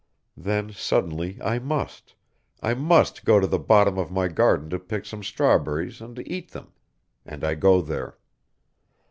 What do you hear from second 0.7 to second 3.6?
suddenly, I must, I must go to the